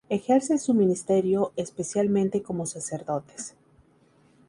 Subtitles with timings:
[0.09, 3.53] Ejercen su ministerio especialmente como sacerdotes.